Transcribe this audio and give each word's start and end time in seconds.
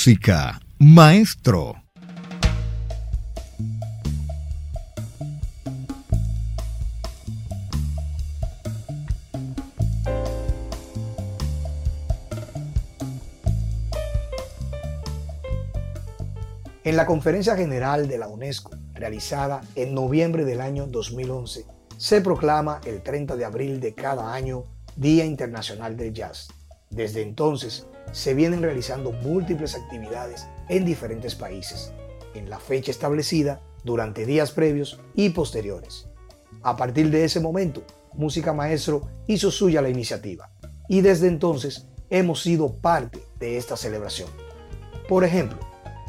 Música, 0.00 0.58
maestro. 0.78 1.74
En 16.82 16.96
la 16.96 17.04
Conferencia 17.04 17.54
General 17.54 18.08
de 18.08 18.16
la 18.16 18.28
UNESCO, 18.28 18.70
realizada 18.94 19.60
en 19.74 19.94
noviembre 19.94 20.46
del 20.46 20.62
año 20.62 20.86
2011, 20.86 21.66
se 21.98 22.22
proclama 22.22 22.80
el 22.86 23.02
30 23.02 23.36
de 23.36 23.44
abril 23.44 23.80
de 23.80 23.92
cada 23.92 24.32
año 24.32 24.64
Día 24.96 25.26
Internacional 25.26 25.94
del 25.98 26.14
Jazz. 26.14 26.48
Desde 26.90 27.22
entonces, 27.22 27.86
se 28.10 28.34
vienen 28.34 28.62
realizando 28.62 29.12
múltiples 29.12 29.76
actividades 29.76 30.48
en 30.68 30.84
diferentes 30.84 31.36
países, 31.36 31.92
en 32.34 32.50
la 32.50 32.58
fecha 32.58 32.90
establecida 32.90 33.60
durante 33.84 34.26
días 34.26 34.50
previos 34.50 34.98
y 35.14 35.30
posteriores. 35.30 36.08
A 36.62 36.76
partir 36.76 37.10
de 37.10 37.24
ese 37.24 37.38
momento, 37.38 37.84
Música 38.12 38.52
Maestro 38.52 39.02
hizo 39.28 39.52
suya 39.52 39.80
la 39.80 39.88
iniciativa 39.88 40.50
y 40.88 41.00
desde 41.00 41.28
entonces 41.28 41.86
hemos 42.10 42.42
sido 42.42 42.74
parte 42.74 43.20
de 43.38 43.56
esta 43.56 43.76
celebración. 43.76 44.28
Por 45.08 45.22
ejemplo, 45.22 45.60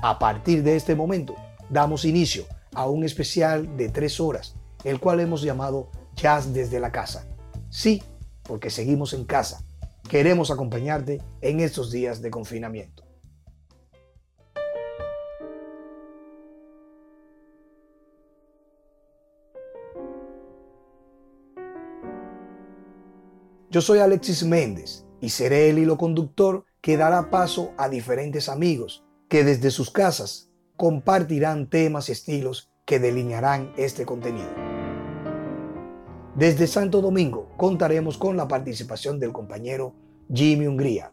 a 0.01 0.17
partir 0.17 0.63
de 0.63 0.75
este 0.75 0.95
momento, 0.95 1.35
damos 1.69 2.05
inicio 2.05 2.45
a 2.73 2.87
un 2.87 3.03
especial 3.03 3.77
de 3.77 3.89
tres 3.89 4.19
horas, 4.19 4.55
el 4.83 4.99
cual 4.99 5.19
hemos 5.19 5.43
llamado 5.43 5.91
Jazz 6.15 6.55
desde 6.55 6.79
la 6.79 6.91
casa. 6.91 7.27
Sí, 7.69 8.01
porque 8.41 8.71
seguimos 8.71 9.13
en 9.13 9.25
casa 9.25 9.63
queremos 10.11 10.51
acompañarte 10.51 11.21
en 11.39 11.61
estos 11.61 11.89
días 11.89 12.21
de 12.21 12.29
confinamiento. 12.29 13.05
Yo 23.69 23.79
soy 23.79 23.99
Alexis 23.99 24.43
Méndez 24.43 25.05
y 25.21 25.29
seré 25.29 25.69
el 25.69 25.79
hilo 25.79 25.97
conductor 25.97 26.65
que 26.81 26.97
dará 26.97 27.29
paso 27.29 27.71
a 27.77 27.87
diferentes 27.87 28.49
amigos 28.49 29.05
que 29.29 29.45
desde 29.45 29.71
sus 29.71 29.91
casas 29.91 30.49
compartirán 30.75 31.69
temas 31.69 32.09
y 32.09 32.11
estilos 32.11 32.69
que 32.83 32.99
delinearán 32.99 33.71
este 33.77 34.05
contenido. 34.05 34.70
Desde 36.35 36.65
Santo 36.65 37.01
Domingo 37.01 37.49
contaremos 37.57 38.17
con 38.17 38.37
la 38.37 38.47
participación 38.47 39.19
del 39.19 39.33
compañero 39.33 39.93
Jimmy 40.33 40.65
Hungría, 40.65 41.11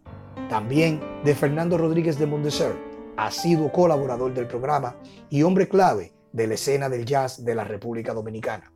también 0.48 1.00
de 1.24 1.34
Fernando 1.34 1.76
Rodríguez 1.76 2.20
de 2.20 2.26
Mondeser, 2.26 2.76
sido 3.30 3.72
colaborador 3.72 4.32
del 4.32 4.46
programa 4.46 4.96
y 5.28 5.42
hombre 5.42 5.68
clave 5.68 6.12
de 6.32 6.46
la 6.46 6.54
escena 6.54 6.88
del 6.88 7.04
jazz 7.04 7.44
de 7.44 7.56
la 7.56 7.64
República 7.64 8.14
Dominicana. 8.14 8.72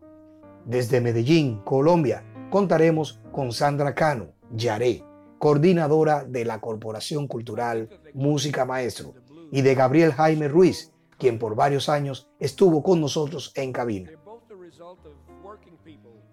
Desde 0.67 1.01
Medellín, 1.01 1.61
Colombia, 1.65 2.25
contaremos 2.51 3.21
con 3.31 3.53
Sandra 3.53 3.95
Cano, 3.95 4.33
Yaré, 4.51 5.05
coordinadora 5.39 6.25
de 6.25 6.45
la 6.45 6.61
Corporación 6.61 7.29
Cultural 7.29 7.89
Música 8.15 8.65
Maestro, 8.65 9.15
y 9.53 9.63
de 9.63 9.77
Gabriel 9.77 10.13
Jaime 10.13 10.49
Ruiz, 10.49 10.93
quien 11.19 11.39
por 11.39 11.55
varios 11.55 11.89
años 11.89 12.29
estuvo 12.41 12.83
con 12.83 13.01
nosotros 13.01 13.53
en 13.55 13.73
cabina. 13.73 14.11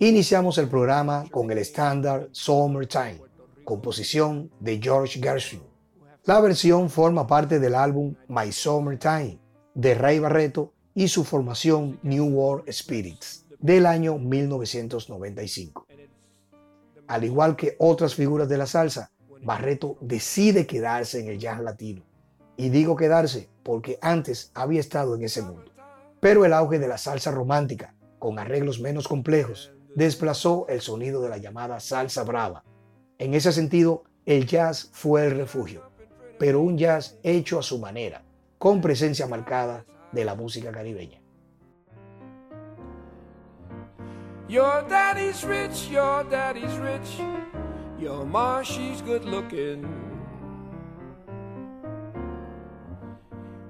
Iniciamos 0.02 0.58
el 0.58 0.70
programa 0.70 1.26
con 1.30 1.52
el 1.52 1.58
estándar 1.58 2.30
Summertime, 2.32 3.22
composición 3.66 4.50
de 4.62 4.80
George 4.82 5.20
Gershwin. 5.22 5.62
La 6.24 6.40
versión 6.40 6.90
forma 6.90 7.28
parte 7.28 7.60
del 7.60 7.76
álbum 7.76 8.16
My 8.30 8.50
Summertime 8.50 9.38
de 9.74 9.96
Ray 9.96 10.20
Barreto 10.20 10.72
y 10.96 11.10
su 11.10 11.26
formación 11.26 12.00
New 12.02 12.28
World 12.28 12.72
Spirits 12.72 13.46
del 13.60 13.86
año 13.86 14.18
1995. 14.18 15.86
Al 17.08 17.26
igual 17.26 17.58
que 17.58 17.76
otras 17.78 18.16
figuras 18.16 18.48
de 18.48 18.58
la 18.58 18.68
salsa, 18.68 19.12
Barreto 19.44 19.98
decide 20.00 20.66
quedarse 20.66 21.20
en 21.20 21.28
el 21.28 21.40
jazz 21.40 21.60
latino. 21.60 22.04
Y 22.56 22.70
digo 22.70 22.96
quedarse 22.96 23.50
porque 23.64 24.00
antes 24.02 24.52
había 24.54 24.80
estado 24.80 25.16
en 25.16 25.26
ese 25.26 25.42
mundo. 25.42 25.74
Pero 26.22 26.46
el 26.46 26.54
auge 26.54 26.80
de 26.80 26.88
la 26.88 26.98
salsa 26.98 27.32
romántica, 27.32 27.96
con 28.18 28.40
arreglos 28.40 28.80
menos 28.80 29.06
complejos, 29.06 29.74
desplazó 29.96 30.66
el 30.70 30.82
sonido 30.82 31.22
de 31.22 31.30
la 31.30 31.38
llamada 31.38 31.80
salsa 31.80 32.24
brava. 32.24 32.64
En 33.18 33.34
ese 33.34 33.52
sentido, 33.52 34.04
el 34.26 34.46
jazz 34.46 34.90
fue 34.92 35.26
el 35.26 35.36
refugio, 35.36 35.90
pero 36.38 36.62
un 36.62 36.78
jazz 36.78 37.18
hecho 37.24 37.60
a 37.60 37.64
su 37.64 37.80
manera, 37.80 38.24
con 38.58 38.82
presencia 38.82 39.28
marcada 39.28 39.86
de 40.12 40.26
la 40.26 40.36
música 40.36 40.72
caribeña. 40.72 41.20
Your 44.48 44.84
daddy's 44.90 45.44
rich, 45.44 45.90
your 45.90 46.24
daddy's 46.24 46.76
rich. 46.78 47.22
Your 48.00 48.26
ma, 48.26 48.64
she's 48.64 49.02
good 49.02 49.26
looking. 49.26 49.86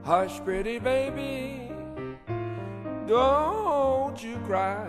Hush, 0.04 0.40
pretty 0.46 0.80
baby, 0.80 1.72
don't 3.08 4.24
you 4.24 4.38
cry. 4.46 4.88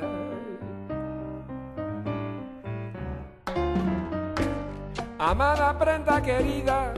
Amada 5.23 5.79
prenda 5.79 6.23
querida. 6.23 6.95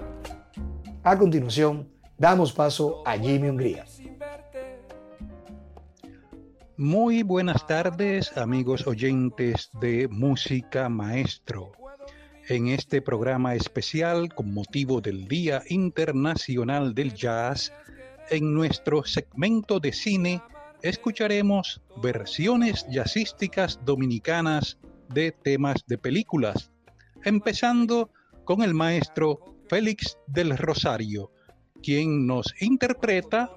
A 1.02 1.18
continuación, 1.18 1.88
damos 2.16 2.52
paso 2.52 3.02
a 3.04 3.18
Jimmy 3.18 3.48
Hungría. 3.48 3.84
Muy 6.76 7.24
buenas 7.24 7.66
tardes, 7.66 8.36
amigos 8.36 8.86
oyentes 8.86 9.70
de 9.80 10.06
Música 10.06 10.88
Maestro. 10.88 11.72
En 12.48 12.68
este 12.68 13.02
programa 13.02 13.56
especial 13.56 14.32
con 14.32 14.54
motivo 14.54 15.00
del 15.00 15.26
Día 15.26 15.64
Internacional 15.68 16.94
del 16.94 17.14
Jazz, 17.14 17.72
en 18.30 18.54
nuestro 18.54 19.02
segmento 19.02 19.80
de 19.80 19.92
cine 19.92 20.40
escucharemos 20.82 21.82
versiones 22.00 22.86
jazzísticas 22.88 23.80
dominicanas 23.84 24.78
de 25.08 25.32
temas 25.32 25.84
de 25.88 25.98
películas 25.98 26.71
empezando 27.24 28.10
con 28.44 28.62
el 28.62 28.74
maestro 28.74 29.56
Félix 29.68 30.18
del 30.26 30.56
Rosario, 30.56 31.30
quien 31.82 32.26
nos 32.26 32.54
interpreta 32.60 33.50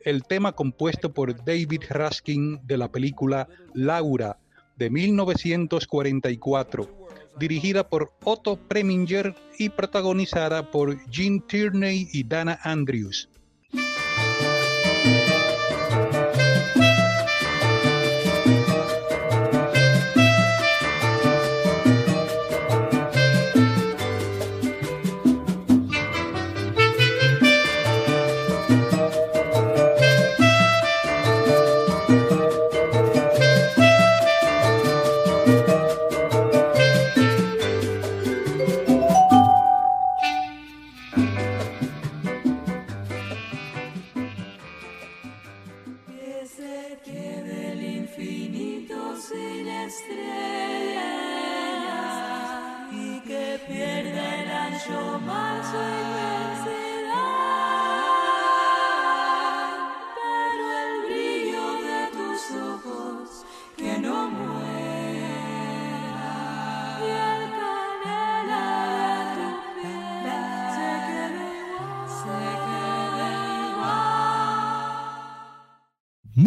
el 0.00 0.22
tema 0.22 0.52
compuesto 0.52 1.12
por 1.12 1.44
David 1.44 1.82
Raskin 1.88 2.60
de 2.66 2.78
la 2.78 2.90
película 2.90 3.48
Laura 3.74 4.38
de 4.76 4.90
1944, 4.90 7.08
dirigida 7.38 7.88
por 7.88 8.12
Otto 8.24 8.56
Preminger 8.56 9.34
y 9.58 9.68
protagonizada 9.70 10.70
por 10.70 10.98
Gene 11.10 11.42
Tierney 11.46 12.08
y 12.12 12.24
Dana 12.24 12.58
Andrews. 12.62 13.28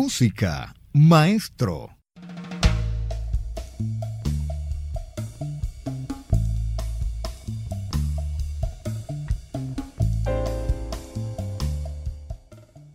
Música, 0.03 0.73
maestro. 0.93 1.95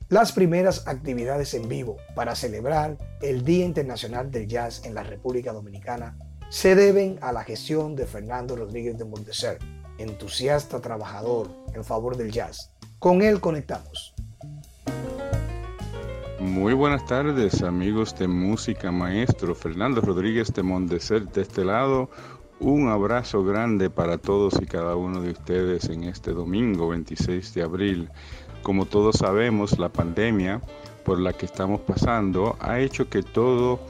Las 0.09 0.33
primeras 0.33 0.89
actividades 0.89 1.55
en 1.55 1.69
vivo 1.69 1.97
para 2.17 2.35
celebrar 2.35 2.99
el 3.23 3.45
Día 3.45 3.65
Internacional 3.65 4.33
del 4.33 4.49
Jazz 4.49 4.85
en 4.85 4.97
la 4.97 5.05
República 5.05 5.53
Dominicana 5.53 6.19
se 6.49 6.75
deben 6.75 7.21
a 7.23 7.31
la 7.31 7.45
gestión 7.45 7.95
de 7.95 8.07
Fernando 8.07 8.57
Rodríguez 8.57 8.99
de 8.99 9.05
Monteser, 9.05 9.61
entusiasta 9.99 10.81
trabajador 10.81 11.55
en 11.73 11.85
favor 11.85 12.17
del 12.17 12.33
jazz. 12.33 12.73
Con 12.99 13.23
él 13.23 13.39
conectamos. 13.39 14.16
Muy 16.47 16.75
buenas 16.75 17.05
tardes 17.05 17.61
amigos 17.63 18.17
de 18.17 18.29
Música 18.29 18.93
Maestro, 18.93 19.53
Fernando 19.53 20.01
Rodríguez 20.01 20.55
de 20.55 20.63
Mondecer 20.63 21.27
de 21.27 21.43
este 21.43 21.65
lado. 21.65 22.09
Un 22.61 22.89
abrazo 22.89 23.43
grande 23.43 23.91
para 23.91 24.17
todos 24.17 24.55
y 24.63 24.67
cada 24.67 24.95
uno 24.95 25.21
de 25.21 25.33
ustedes 25.33 25.89
en 25.89 26.05
este 26.05 26.31
domingo 26.31 26.89
26 26.91 27.53
de 27.53 27.63
abril. 27.63 28.11
Como 28.63 28.87
todos 28.87 29.17
sabemos, 29.17 29.77
la 29.81 29.89
pandemia 29.89 30.63
por 31.05 31.19
la 31.19 31.33
que 31.33 31.47
estamos 31.47 31.81
pasando 31.81 32.57
ha 32.61 32.79
hecho 32.79 33.11
que 33.11 33.25
todo 33.25 33.81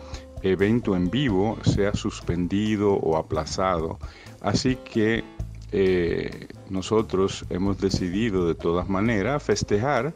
evento 0.40 0.96
en 0.96 1.10
vivo 1.10 1.58
sea 1.62 1.92
suspendido 1.92 2.94
o 2.94 3.18
aplazado. 3.18 3.98
Así 4.40 4.76
que 4.76 5.24
eh, 5.72 6.48
nosotros 6.70 7.44
hemos 7.50 7.78
decidido 7.78 8.48
de 8.48 8.54
todas 8.54 8.88
maneras 8.88 9.42
festejar 9.42 10.14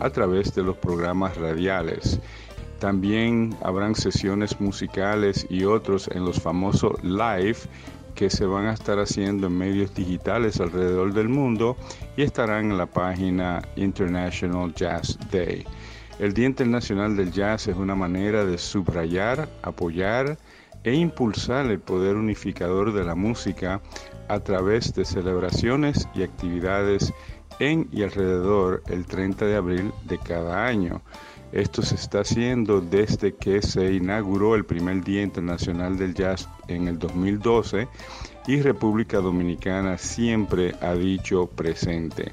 a 0.00 0.10
través 0.10 0.54
de 0.54 0.62
los 0.62 0.76
programas 0.76 1.36
radiales. 1.36 2.18
También 2.80 3.54
habrán 3.62 3.94
sesiones 3.94 4.60
musicales 4.60 5.46
y 5.50 5.64
otros 5.64 6.08
en 6.08 6.24
los 6.24 6.40
famosos 6.40 6.92
live 7.04 7.58
que 8.14 8.30
se 8.30 8.46
van 8.46 8.66
a 8.66 8.72
estar 8.72 8.98
haciendo 8.98 9.46
en 9.46 9.56
medios 9.56 9.94
digitales 9.94 10.60
alrededor 10.60 11.12
del 11.12 11.28
mundo 11.28 11.76
y 12.16 12.22
estarán 12.22 12.70
en 12.70 12.78
la 12.78 12.86
página 12.86 13.62
International 13.76 14.74
Jazz 14.74 15.18
Day. 15.30 15.64
El 16.18 16.34
Día 16.34 16.46
Internacional 16.46 17.16
del 17.16 17.32
Jazz 17.32 17.68
es 17.68 17.76
una 17.76 17.94
manera 17.94 18.44
de 18.44 18.58
subrayar, 18.58 19.48
apoyar 19.62 20.36
e 20.84 20.94
impulsar 20.94 21.66
el 21.66 21.80
poder 21.80 22.16
unificador 22.16 22.92
de 22.92 23.04
la 23.04 23.14
música 23.14 23.80
a 24.28 24.40
través 24.40 24.94
de 24.94 25.04
celebraciones 25.04 26.08
y 26.14 26.22
actividades 26.22 27.12
en 27.60 27.88
y 27.92 28.02
alrededor 28.02 28.82
el 28.88 29.06
30 29.06 29.46
de 29.46 29.56
abril 29.56 29.92
de 30.04 30.18
cada 30.18 30.66
año. 30.66 31.02
Esto 31.52 31.82
se 31.82 31.96
está 31.96 32.20
haciendo 32.20 32.80
desde 32.80 33.34
que 33.34 33.60
se 33.60 33.92
inauguró 33.92 34.54
el 34.54 34.64
primer 34.64 35.02
Día 35.02 35.22
Internacional 35.22 35.96
del 35.96 36.14
Jazz 36.14 36.48
en 36.68 36.88
el 36.88 36.98
2012 36.98 37.88
y 38.46 38.62
República 38.62 39.18
Dominicana 39.18 39.98
siempre 39.98 40.74
ha 40.80 40.94
dicho 40.94 41.46
presente. 41.46 42.32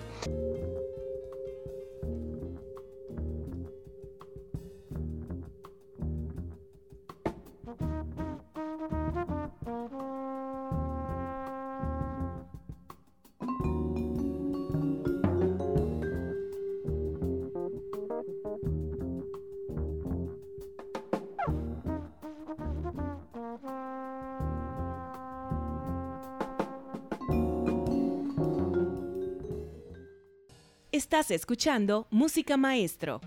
Estás 30.97 31.29
escuchando 31.29 32.07
Música 32.09 32.57
Maestro. 32.57 33.21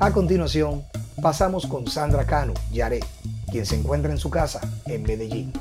A 0.00 0.10
continuación, 0.10 0.82
pasamos 1.20 1.66
con 1.66 1.86
Sandra 1.86 2.24
Cano, 2.24 2.54
Yaré, 2.72 3.00
quien 3.50 3.66
se 3.66 3.76
encuentra 3.76 4.10
en 4.10 4.16
su 4.16 4.30
casa 4.30 4.62
en 4.86 5.02
Medellín. 5.02 5.52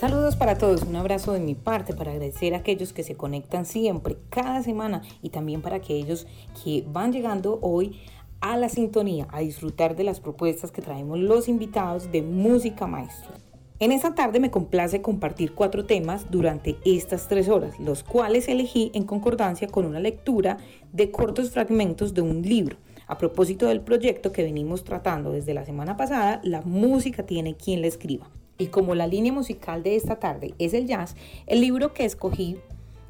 Saludos 0.00 0.34
para 0.34 0.58
todos, 0.58 0.82
un 0.82 0.96
abrazo 0.96 1.32
de 1.32 1.38
mi 1.38 1.54
parte 1.54 1.94
para 1.94 2.10
agradecer 2.10 2.54
a 2.54 2.58
aquellos 2.58 2.92
que 2.92 3.04
se 3.04 3.16
conectan 3.16 3.66
siempre, 3.66 4.16
cada 4.30 4.64
semana 4.64 5.02
y 5.22 5.28
también 5.28 5.62
para 5.62 5.76
aquellos 5.76 6.26
que 6.64 6.84
van 6.88 7.12
llegando 7.12 7.60
hoy 7.62 8.00
a 8.40 8.56
la 8.56 8.68
sintonía, 8.68 9.28
a 9.30 9.40
disfrutar 9.40 9.96
de 9.96 10.04
las 10.04 10.20
propuestas 10.20 10.70
que 10.72 10.82
traemos 10.82 11.18
los 11.18 11.48
invitados 11.48 12.10
de 12.10 12.22
Música 12.22 12.86
Maestro. 12.86 13.32
En 13.78 13.92
esta 13.92 14.14
tarde 14.14 14.40
me 14.40 14.50
complace 14.50 15.00
compartir 15.00 15.54
cuatro 15.54 15.86
temas 15.86 16.30
durante 16.30 16.76
estas 16.84 17.28
tres 17.28 17.48
horas, 17.48 17.78
los 17.80 18.02
cuales 18.02 18.48
elegí 18.48 18.90
en 18.94 19.04
concordancia 19.04 19.68
con 19.68 19.86
una 19.86 20.00
lectura 20.00 20.58
de 20.92 21.10
cortos 21.10 21.50
fragmentos 21.50 22.12
de 22.12 22.20
un 22.20 22.42
libro. 22.42 22.76
A 23.06 23.18
propósito 23.18 23.66
del 23.66 23.80
proyecto 23.80 24.32
que 24.32 24.44
venimos 24.44 24.84
tratando 24.84 25.32
desde 25.32 25.54
la 25.54 25.64
semana 25.64 25.96
pasada, 25.96 26.40
la 26.44 26.60
música 26.62 27.24
tiene 27.24 27.56
quien 27.56 27.80
la 27.80 27.86
escriba. 27.86 28.28
Y 28.58 28.66
como 28.66 28.94
la 28.94 29.06
línea 29.06 29.32
musical 29.32 29.82
de 29.82 29.96
esta 29.96 30.16
tarde 30.16 30.54
es 30.58 30.74
el 30.74 30.86
jazz, 30.86 31.16
el 31.46 31.62
libro 31.62 31.94
que 31.94 32.04
escogí 32.04 32.58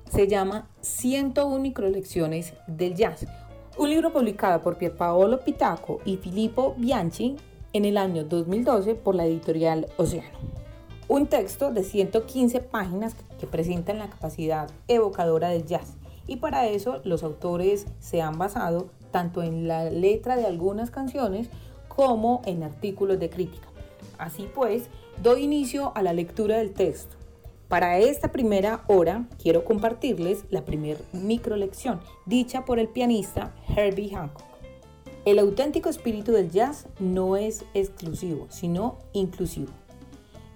se 0.08 0.28
llama 0.28 0.68
101 0.80 1.58
microlecciones 1.58 2.54
del 2.68 2.94
jazz, 2.94 3.26
un 3.80 3.88
libro 3.88 4.12
publicado 4.12 4.60
por 4.60 4.76
Pierpaolo 4.76 5.40
Pitaco 5.40 6.02
y 6.04 6.18
Filippo 6.18 6.74
Bianchi 6.76 7.36
en 7.72 7.86
el 7.86 7.96
año 7.96 8.24
2012 8.24 8.94
por 8.94 9.14
la 9.14 9.24
editorial 9.24 9.86
Océano. 9.96 10.38
Un 11.08 11.28
texto 11.28 11.72
de 11.72 11.82
115 11.82 12.60
páginas 12.60 13.16
que 13.38 13.46
presentan 13.46 13.98
la 13.98 14.10
capacidad 14.10 14.70
evocadora 14.86 15.48
del 15.48 15.64
jazz 15.64 15.96
y 16.26 16.36
para 16.36 16.66
eso 16.66 17.00
los 17.04 17.22
autores 17.22 17.86
se 18.00 18.20
han 18.20 18.36
basado 18.36 18.90
tanto 19.12 19.42
en 19.42 19.66
la 19.66 19.88
letra 19.88 20.36
de 20.36 20.44
algunas 20.44 20.90
canciones 20.90 21.48
como 21.88 22.42
en 22.44 22.62
artículos 22.62 23.18
de 23.18 23.30
crítica. 23.30 23.68
Así 24.18 24.46
pues, 24.54 24.90
doy 25.22 25.44
inicio 25.44 25.92
a 25.94 26.02
la 26.02 26.12
lectura 26.12 26.58
del 26.58 26.74
texto. 26.74 27.16
Para 27.70 27.98
esta 27.98 28.32
primera 28.32 28.82
hora 28.88 29.28
quiero 29.40 29.64
compartirles 29.64 30.44
la 30.50 30.64
primera 30.64 30.98
microlección 31.12 32.00
dicha 32.26 32.64
por 32.64 32.80
el 32.80 32.88
pianista 32.88 33.54
Herbie 33.76 34.10
Hancock. 34.10 34.42
El 35.24 35.38
auténtico 35.38 35.88
espíritu 35.88 36.32
del 36.32 36.50
jazz 36.50 36.88
no 36.98 37.36
es 37.36 37.64
exclusivo, 37.72 38.48
sino 38.50 38.98
inclusivo. 39.12 39.70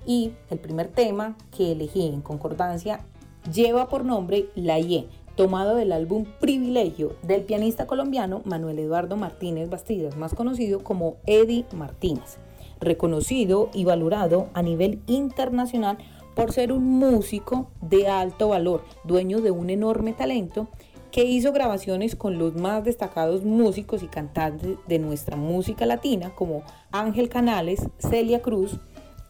Y 0.05 0.33
el 0.51 0.59
primer 0.59 0.89
tema 0.89 1.37
que 1.57 1.71
elegí 1.71 2.05
en 2.05 2.21
concordancia 2.21 3.07
lleva 3.53 3.89
por 3.89 4.05
nombre 4.05 4.47
La 4.57 4.81
Ye, 4.81 5.07
tomado 5.37 5.77
del 5.77 5.93
álbum 5.93 6.25
Privilegio 6.41 7.15
del 7.23 7.43
pianista 7.43 7.87
colombiano 7.87 8.43
Manuel 8.45 8.81
Eduardo 8.81 9.17
Martínez 9.17 9.71
Bastidas, 9.71 10.17
más 10.17 10.35
conocido 10.35 10.83
como 10.83 11.19
Eddie 11.27 11.65
Martínez, 11.77 12.39
reconocido 12.81 13.71
y 13.73 13.85
valorado 13.85 14.49
a 14.53 14.63
nivel 14.63 15.01
internacional 15.07 15.99
por 16.35 16.53
ser 16.53 16.73
un 16.73 16.85
músico 16.85 17.71
de 17.81 18.09
alto 18.09 18.49
valor, 18.49 18.85
dueño 19.05 19.41
de 19.41 19.51
un 19.51 19.71
enorme 19.71 20.13
talento, 20.13 20.69
que 21.11 21.25
hizo 21.25 21.53
grabaciones 21.53 22.17
con 22.17 22.39
los 22.39 22.57
más 22.57 22.83
destacados 22.83 23.45
músicos 23.45 24.03
y 24.03 24.09
cantantes 24.09 24.77
de 24.89 24.99
nuestra 24.99 25.37
música 25.37 25.87
latina 25.87 26.35
como 26.35 26.65
Ángel 26.91 27.29
Canales, 27.29 27.87
Celia 27.99 28.43
Cruz, 28.43 28.81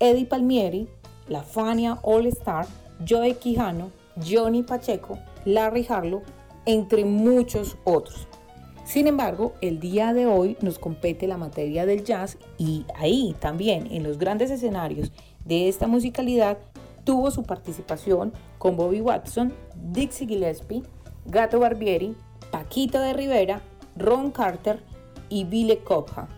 Eddie 0.00 0.24
Palmieri, 0.24 0.88
La 1.28 1.42
Fania 1.42 1.98
All 2.02 2.26
Star, 2.26 2.66
Joe 3.06 3.34
Quijano, 3.34 3.90
Johnny 4.26 4.62
Pacheco, 4.62 5.18
Larry 5.44 5.86
Harlow, 5.86 6.22
entre 6.64 7.04
muchos 7.04 7.76
otros. 7.84 8.28
Sin 8.84 9.06
embargo, 9.06 9.54
el 9.60 9.80
día 9.80 10.12
de 10.12 10.26
hoy 10.26 10.56
nos 10.60 10.78
compete 10.78 11.26
la 11.26 11.36
materia 11.36 11.86
del 11.86 12.04
jazz 12.04 12.38
y 12.58 12.84
ahí 12.96 13.34
también 13.40 13.88
en 13.90 14.02
los 14.02 14.18
grandes 14.18 14.50
escenarios 14.50 15.12
de 15.44 15.68
esta 15.68 15.86
musicalidad 15.86 16.58
tuvo 17.04 17.30
su 17.30 17.42
participación 17.44 18.32
con 18.58 18.76
Bobby 18.76 19.00
Watson, 19.00 19.52
Dixie 19.76 20.26
Gillespie, 20.26 20.82
Gato 21.26 21.60
Barbieri, 21.60 22.16
Paquito 22.50 23.00
de 23.00 23.12
Rivera, 23.12 23.60
Ron 23.96 24.30
Carter 24.30 24.82
y 25.28 25.44
Billy 25.44 25.76
Cobham. 25.78 26.28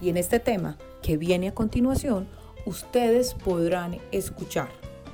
Y 0.00 0.10
en 0.10 0.16
este 0.16 0.38
tema 0.40 0.76
que 1.02 1.16
viene 1.16 1.48
a 1.48 1.54
continuación, 1.54 2.28
ustedes 2.66 3.34
podrán 3.34 3.98
escuchar 4.12 4.68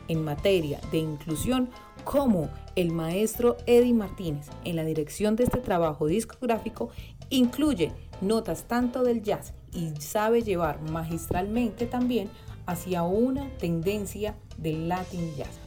en 0.08 0.24
materia 0.24 0.80
de 0.90 0.98
inclusión 0.98 1.70
cómo 2.04 2.48
el 2.76 2.92
maestro 2.92 3.56
Eddie 3.66 3.94
Martínez 3.94 4.48
en 4.64 4.76
la 4.76 4.84
dirección 4.84 5.36
de 5.36 5.44
este 5.44 5.58
trabajo 5.58 6.06
discográfico 6.06 6.90
incluye 7.30 7.92
notas 8.20 8.64
tanto 8.64 9.02
del 9.02 9.22
jazz 9.22 9.54
y 9.72 10.00
sabe 10.00 10.42
llevar 10.42 10.80
magistralmente 10.90 11.86
también 11.86 12.28
hacia 12.66 13.02
una 13.02 13.48
tendencia 13.58 14.36
del 14.56 14.88
Latin 14.88 15.34
Jazz. 15.36 15.63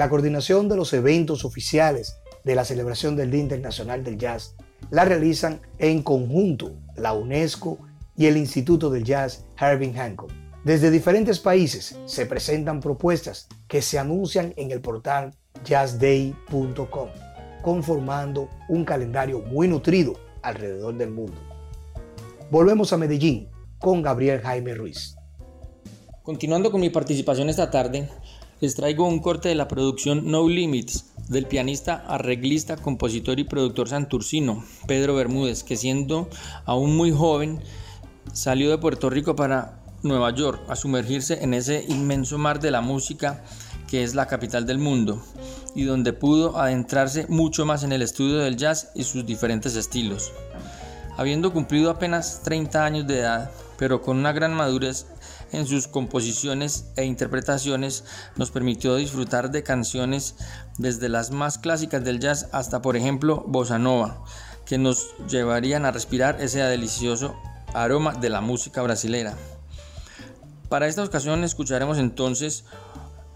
La 0.00 0.08
coordinación 0.08 0.70
de 0.70 0.76
los 0.76 0.94
eventos 0.94 1.44
oficiales 1.44 2.16
de 2.42 2.54
la 2.54 2.64
celebración 2.64 3.16
del 3.16 3.30
Día 3.30 3.42
Internacional 3.42 4.02
del 4.02 4.16
Jazz 4.16 4.54
la 4.88 5.04
realizan 5.04 5.60
en 5.78 6.02
conjunto 6.02 6.72
la 6.96 7.12
UNESCO 7.12 7.76
y 8.16 8.24
el 8.24 8.38
Instituto 8.38 8.88
del 8.88 9.04
Jazz 9.04 9.44
Herbie 9.60 9.92
Hancock. 9.92 10.32
Desde 10.64 10.90
diferentes 10.90 11.38
países 11.38 11.98
se 12.06 12.24
presentan 12.24 12.80
propuestas 12.80 13.46
que 13.68 13.82
se 13.82 13.98
anuncian 13.98 14.54
en 14.56 14.70
el 14.70 14.80
portal 14.80 15.34
jazzday.com, 15.66 17.08
conformando 17.60 18.48
un 18.70 18.86
calendario 18.86 19.40
muy 19.40 19.68
nutrido 19.68 20.14
alrededor 20.40 20.96
del 20.96 21.10
mundo. 21.10 21.38
Volvemos 22.50 22.94
a 22.94 22.96
Medellín 22.96 23.50
con 23.78 24.00
Gabriel 24.00 24.40
Jaime 24.40 24.72
Ruiz. 24.72 25.14
Continuando 26.22 26.70
con 26.70 26.80
mi 26.80 26.88
participación 26.88 27.50
esta 27.50 27.70
tarde, 27.70 28.08
les 28.60 28.74
traigo 28.74 29.06
un 29.06 29.20
corte 29.20 29.48
de 29.48 29.54
la 29.54 29.68
producción 29.68 30.30
No 30.30 30.48
Limits 30.48 31.06
del 31.28 31.46
pianista, 31.46 32.04
arreglista, 32.06 32.76
compositor 32.76 33.38
y 33.38 33.44
productor 33.44 33.88
santurcino 33.88 34.64
Pedro 34.86 35.14
Bermúdez, 35.14 35.64
que 35.64 35.76
siendo 35.76 36.28
aún 36.66 36.96
muy 36.96 37.10
joven 37.10 37.60
salió 38.32 38.70
de 38.70 38.78
Puerto 38.78 39.08
Rico 39.08 39.34
para 39.34 39.80
Nueva 40.02 40.34
York 40.34 40.60
a 40.68 40.76
sumergirse 40.76 41.42
en 41.42 41.54
ese 41.54 41.84
inmenso 41.88 42.36
mar 42.38 42.60
de 42.60 42.70
la 42.70 42.80
música 42.80 43.44
que 43.88 44.02
es 44.02 44.14
la 44.14 44.26
capital 44.26 44.66
del 44.66 44.78
mundo 44.78 45.22
y 45.74 45.84
donde 45.84 46.12
pudo 46.12 46.58
adentrarse 46.58 47.26
mucho 47.28 47.64
más 47.64 47.82
en 47.82 47.92
el 47.92 48.02
estudio 48.02 48.38
del 48.38 48.56
jazz 48.56 48.90
y 48.94 49.04
sus 49.04 49.24
diferentes 49.24 49.76
estilos. 49.76 50.32
Habiendo 51.16 51.52
cumplido 51.52 51.90
apenas 51.90 52.42
30 52.42 52.84
años 52.84 53.06
de 53.06 53.18
edad, 53.18 53.50
pero 53.78 54.00
con 54.00 54.16
una 54.16 54.32
gran 54.32 54.54
madurez 54.54 55.06
en 55.52 55.66
sus 55.66 55.88
composiciones 55.88 56.86
e 56.96 57.04
interpretaciones 57.04 58.04
nos 58.36 58.50
permitió 58.50 58.96
disfrutar 58.96 59.50
de 59.50 59.62
canciones 59.62 60.36
desde 60.78 61.08
las 61.08 61.30
más 61.30 61.58
clásicas 61.58 62.04
del 62.04 62.20
jazz 62.20 62.48
hasta 62.52 62.82
por 62.82 62.96
ejemplo 62.96 63.44
bossa 63.46 63.78
nova, 63.78 64.24
que 64.64 64.78
nos 64.78 65.08
llevarían 65.28 65.84
a 65.84 65.92
respirar 65.92 66.40
ese 66.40 66.60
delicioso 66.60 67.36
aroma 67.74 68.14
de 68.14 68.30
la 68.30 68.40
música 68.40 68.82
brasilera. 68.82 69.36
Para 70.68 70.86
esta 70.86 71.02
ocasión 71.02 71.42
escucharemos 71.42 71.98
entonces 71.98 72.64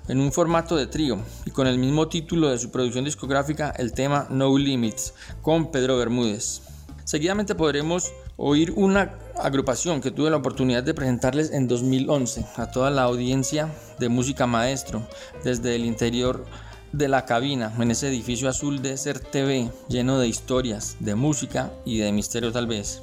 en 0.09 0.21
un 0.21 0.33
formato 0.33 0.77
de 0.77 0.87
trío 0.87 1.19
y 1.45 1.51
con 1.51 1.67
el 1.67 1.79
mismo 1.79 2.09
título 2.09 2.51
de 2.51 2.59
su 2.59 2.71
producción 2.71 3.05
discográfica 3.05 3.71
el 3.77 3.93
tema 3.93 4.27
No 4.31 4.57
Limits 4.57 5.15
con 5.43 5.71
Pedro 5.71 5.97
Bermúdez. 5.97 6.63
Seguidamente 7.05 7.55
podremos 7.55 8.13
oír 8.37 8.73
una 8.77 9.19
agrupación 9.41 10.01
que 10.01 10.11
tuve 10.11 10.31
la 10.31 10.37
oportunidad 10.37 10.83
de 10.83 10.95
presentarles 10.95 11.53
en 11.53 11.69
2011 11.69 12.47
a 12.57 12.71
toda 12.71 12.91
la 12.91 13.03
audiencia 13.03 13.73
de 13.99 14.09
música 14.09 14.47
maestro 14.47 15.07
desde 15.45 15.75
el 15.77 15.85
interior 15.85 16.45
de 16.93 17.09
la 17.09 17.25
cabina 17.25 17.73
en 17.79 17.91
ese 17.91 18.09
edificio 18.09 18.49
azul 18.49 18.83
de 18.83 18.97
Ser 18.97 19.19
TV 19.19 19.71
lleno 19.89 20.19
de 20.19 20.29
historias, 20.29 20.97
de 21.01 21.15
música 21.15 21.73
y 21.85 21.99
de 21.99 22.13
misterio 22.13 22.53
tal 22.53 22.67
vez. 22.67 23.03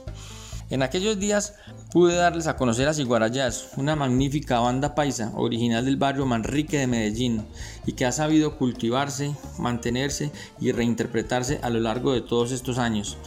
En 0.69 0.83
aquellos 0.83 1.19
días 1.19 1.55
pude 1.91 2.15
darles 2.15 2.47
a 2.47 2.55
conocer 2.55 2.87
a 2.87 2.93
Ciguarayas, 2.93 3.71
una 3.75 3.97
magnífica 3.97 4.61
banda 4.61 4.95
paisa 4.95 5.33
original 5.35 5.83
del 5.83 5.97
barrio 5.97 6.25
Manrique 6.25 6.77
de 6.77 6.87
Medellín 6.87 7.45
y 7.85 7.91
que 7.91 8.05
ha 8.05 8.13
sabido 8.13 8.57
cultivarse, 8.57 9.35
mantenerse 9.59 10.31
y 10.61 10.71
reinterpretarse 10.71 11.59
a 11.61 11.69
lo 11.69 11.81
largo 11.81 12.13
de 12.13 12.21
todos 12.21 12.53
estos 12.53 12.77
años. 12.77 13.17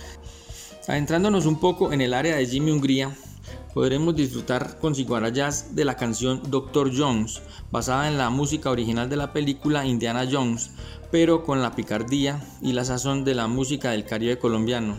Adentrándonos 0.86 1.46
un 1.46 1.58
poco 1.58 1.92
en 1.92 2.00
el 2.00 2.12
área 2.12 2.36
de 2.36 2.46
Jimmy 2.46 2.70
Hungría, 2.70 3.16
podremos 3.72 4.14
disfrutar 4.14 4.78
con 4.78 4.94
Ciguarayas 4.94 5.74
de 5.74 5.84
la 5.84 5.96
canción 5.96 6.42
Doctor 6.48 6.90
Jones, 6.96 7.40
basada 7.70 8.08
en 8.08 8.18
la 8.18 8.30
música 8.30 8.70
original 8.70 9.08
de 9.08 9.16
la 9.16 9.32
película 9.32 9.86
Indiana 9.86 10.28
Jones, 10.30 10.70
pero 11.10 11.42
con 11.42 11.62
la 11.62 11.74
picardía 11.74 12.44
y 12.60 12.72
la 12.72 12.84
sazón 12.84 13.24
de 13.24 13.34
la 13.34 13.48
música 13.48 13.90
del 13.90 14.04
Caribe 14.04 14.38
colombiano 14.38 14.96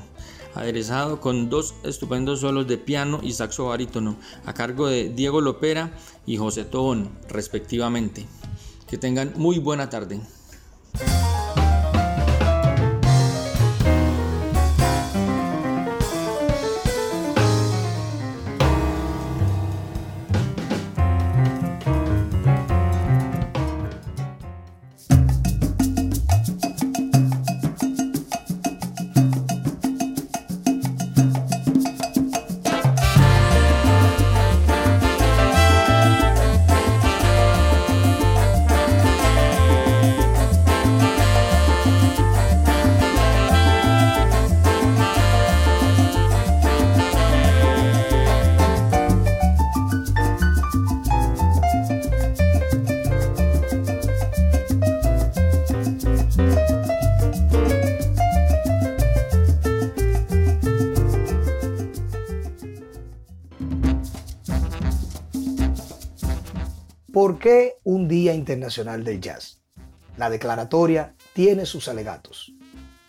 aderezado 0.55 1.19
con 1.19 1.49
dos 1.49 1.75
estupendos 1.83 2.39
solos 2.39 2.67
de 2.67 2.77
piano 2.77 3.19
y 3.21 3.33
saxo 3.33 3.65
barítono 3.65 4.15
a 4.45 4.53
cargo 4.53 4.87
de 4.87 5.09
Diego 5.09 5.41
Lopera 5.41 5.91
y 6.25 6.37
José 6.37 6.63
Tobón, 6.63 7.09
respectivamente. 7.29 8.25
Que 8.87 8.97
tengan 8.97 9.33
muy 9.35 9.59
buena 9.59 9.89
tarde. 9.89 10.21
¿Por 67.25 67.39
qué 67.39 67.79
un 67.84 68.08
Día 68.08 68.36
Internacional 68.36 69.03
del 69.03 69.20
Jazz? 69.20 69.60
La 70.15 70.29
declaratoria 70.29 71.15
tiene 71.34 71.65
sus 71.65 71.88
alegatos. 71.88 72.53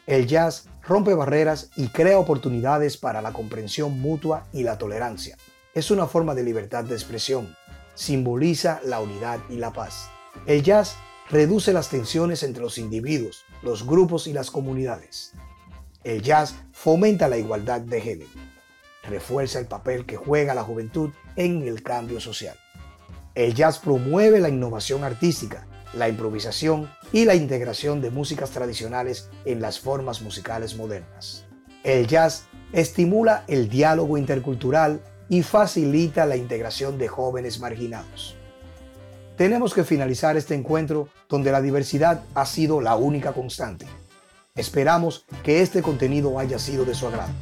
El 0.06 0.26
jazz 0.26 0.70
rompe 0.82 1.12
barreras 1.12 1.68
y 1.76 1.88
crea 1.88 2.18
oportunidades 2.18 2.96
para 2.96 3.20
la 3.20 3.34
comprensión 3.34 4.00
mutua 4.00 4.46
y 4.54 4.62
la 4.62 4.78
tolerancia. 4.78 5.36
Es 5.74 5.90
una 5.90 6.06
forma 6.06 6.34
de 6.34 6.44
libertad 6.44 6.84
de 6.84 6.94
expresión. 6.94 7.54
Simboliza 7.94 8.80
la 8.86 9.00
unidad 9.00 9.38
y 9.50 9.56
la 9.56 9.74
paz. 9.74 10.08
El 10.46 10.62
jazz 10.62 10.96
reduce 11.28 11.74
las 11.74 11.90
tensiones 11.90 12.42
entre 12.42 12.62
los 12.62 12.78
individuos, 12.78 13.44
los 13.62 13.86
grupos 13.86 14.26
y 14.26 14.32
las 14.32 14.50
comunidades. 14.50 15.32
El 16.04 16.22
jazz 16.22 16.54
fomenta 16.72 17.28
la 17.28 17.36
igualdad 17.36 17.82
de 17.82 18.00
género. 18.00 18.30
Refuerza 19.02 19.58
el 19.58 19.66
papel 19.66 20.06
que 20.06 20.16
juega 20.16 20.54
la 20.54 20.64
juventud 20.64 21.10
en 21.36 21.68
el 21.68 21.82
cambio 21.82 22.18
social. 22.18 22.56
El 23.36 23.54
jazz 23.54 23.78
promueve 23.78 24.40
la 24.40 24.48
innovación 24.48 25.04
artística, 25.04 25.66
la 25.92 26.08
improvisación 26.08 26.90
y 27.12 27.26
la 27.26 27.34
integración 27.34 28.00
de 28.00 28.10
músicas 28.10 28.48
tradicionales 28.48 29.28
en 29.44 29.60
las 29.60 29.78
formas 29.78 30.22
musicales 30.22 30.74
modernas. 30.74 31.44
El 31.84 32.06
jazz 32.06 32.46
estimula 32.72 33.44
el 33.46 33.68
diálogo 33.68 34.16
intercultural 34.16 35.02
y 35.28 35.42
facilita 35.42 36.24
la 36.24 36.38
integración 36.38 36.96
de 36.96 37.08
jóvenes 37.08 37.60
marginados. 37.60 38.36
Tenemos 39.36 39.74
que 39.74 39.84
finalizar 39.84 40.38
este 40.38 40.54
encuentro 40.54 41.10
donde 41.28 41.52
la 41.52 41.60
diversidad 41.60 42.22
ha 42.34 42.46
sido 42.46 42.80
la 42.80 42.96
única 42.96 43.34
constante. 43.34 43.84
Esperamos 44.54 45.26
que 45.42 45.60
este 45.60 45.82
contenido 45.82 46.38
haya 46.38 46.58
sido 46.58 46.86
de 46.86 46.94
su 46.94 47.06
agrado. 47.06 47.34